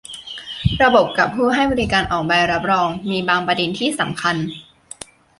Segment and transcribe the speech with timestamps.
[0.83, 4.35] ระบบกับผู้ให้บริการออกใบรับรอง มีบางประเด็นที่สำคัญ